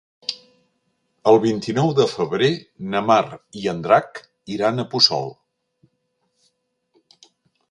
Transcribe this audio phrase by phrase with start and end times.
[1.31, 2.49] El vint-i-nou de febrer
[2.95, 3.19] na Mar
[3.61, 4.23] i en Drac
[4.57, 5.31] iran a Puçol.